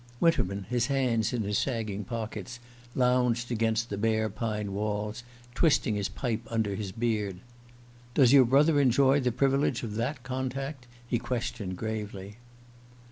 [0.19, 2.59] Winterman, his hands in his sagging pockets,
[2.95, 5.21] lounged against the bare pine walls,
[5.53, 7.35] twisting his pipe under his beard.
[8.15, 12.37] "Does your brother enjoy the privilege of that contact?" he questioned gravely.